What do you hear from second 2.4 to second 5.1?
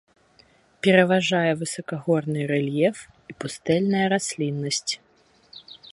рэльеф і пустэльная расліннасць.